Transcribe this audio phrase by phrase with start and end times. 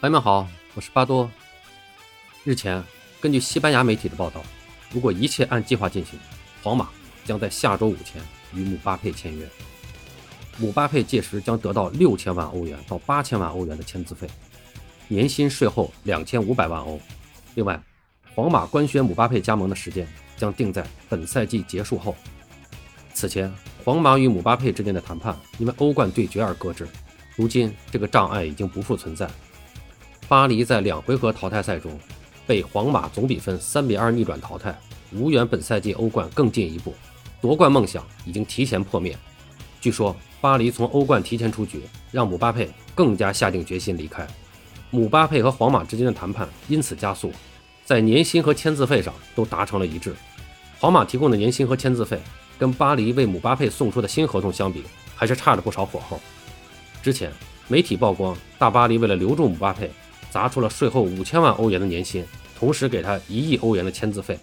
[0.00, 1.30] 朋友们好，我是巴多。
[2.42, 2.82] 日前，
[3.20, 4.42] 根据西班牙媒体的报道，
[4.90, 6.18] 如果一切按计划进行，
[6.62, 6.88] 皇马
[7.22, 8.22] 将在下周五前
[8.54, 9.46] 与姆巴佩签约。
[10.56, 14.26] 姆巴佩届时将得到六千万欧元到八千万欧元的签字费，
[15.06, 16.98] 年薪税后两千五百万欧。
[17.54, 17.78] 另外，
[18.34, 22.16] 皇马官宣姆巴佩加盟的时间将定在本赛季结束后。
[23.12, 23.52] 此前，
[23.84, 26.88] 皇马与姆巴佩之间的谈判因为欧冠对决而搁置，
[27.36, 29.28] 如今这个障碍已经不复存在。
[30.30, 31.90] 巴黎在两回合淘汰赛中
[32.46, 34.78] 被皇马总比分三比二逆转淘汰，
[35.10, 36.94] 无缘本赛季欧冠更进一步，
[37.40, 39.18] 夺冠梦想已经提前破灭。
[39.80, 44.24] 据说巴黎从欧冠提前出局，让姆巴佩更加下定决心离开。
[44.90, 47.32] 姆巴佩和皇马之间的谈判因此加速，
[47.84, 50.14] 在年薪和签字费上都达成了一致。
[50.78, 52.20] 皇马提供的年薪和签字费
[52.56, 54.84] 跟巴黎为姆巴佩送出的新合同相比，
[55.16, 56.20] 还是差了不少火候。
[57.02, 57.32] 之前
[57.66, 59.90] 媒体曝光，大巴黎为了留住姆巴佩。
[60.30, 62.24] 砸出了税后五千万欧元的年薪，
[62.58, 64.38] 同时给他一亿欧元的签字费。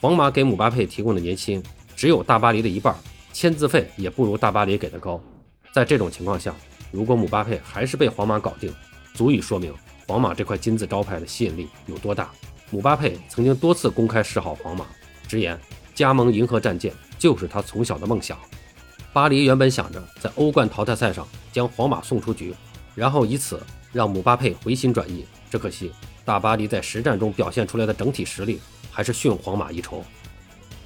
[0.00, 1.62] 皇马给姆巴佩提供的年薪
[1.96, 2.94] 只有大巴黎的一半，
[3.32, 5.20] 签字费也不如大巴黎给的高。
[5.72, 6.54] 在这种情况下，
[6.92, 8.72] 如果姆巴佩还是被皇马搞定，
[9.14, 9.74] 足以说明
[10.06, 12.30] 皇马这块金字招牌的吸引力有多大。
[12.70, 14.84] 姆巴佩曾经多次公开示好皇马，
[15.26, 15.58] 直言
[15.94, 18.38] 加盟银河战舰就是他从小的梦想。
[19.12, 22.54] 巴黎原本想着在欧冠淘汰赛上将皇马送出局，
[22.94, 23.58] 然后以此。
[23.92, 25.90] 让姆巴佩回心转意，只可惜
[26.24, 30.04] 大巴黎在实战中表现出来的整体实力还是逊皇马一筹。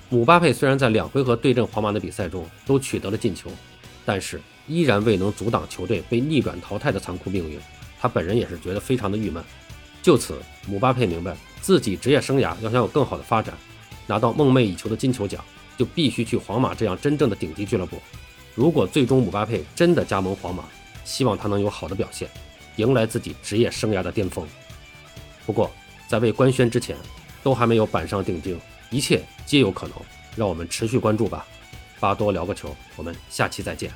[0.09, 3.51] 姆巴佩虽然在两回合对阵皇马的比赛中都取得了进球，
[4.05, 7.59] 但是依然未能阻挡球队被逆转淘汰的残酷命运。
[8.01, 9.43] 他本人也是觉得非常的郁闷。
[10.03, 13.55] 就此，姆巴佩明白自己职业生涯要想有更好的发展，
[14.07, 15.45] 拿到梦寐以求的金球奖，
[15.77, 18.01] 就必须去皇马这样真正的顶级俱乐部。
[18.55, 20.65] 如果最终姆巴佩真的加盟皇马，
[21.05, 22.29] 希望他能有好的表现。
[22.77, 24.47] 迎来自己职业生涯的巅峰。
[25.47, 25.71] 不过，
[26.09, 26.97] 在未官宣之前，
[27.43, 28.59] 都还没有板上钉钉，
[28.91, 29.97] 一切皆有可能。
[30.37, 31.47] 让我们持续关注吧。
[31.99, 33.91] 巴多聊个球，我们下期再见。